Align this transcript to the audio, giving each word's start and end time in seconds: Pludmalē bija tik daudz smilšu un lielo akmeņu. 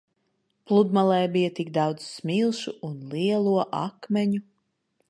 Pludmalē 0.69 1.19
bija 1.35 1.51
tik 1.59 1.69
daudz 1.77 2.09
smilšu 2.15 2.75
un 2.89 2.97
lielo 3.13 3.55
akmeņu. 3.83 4.43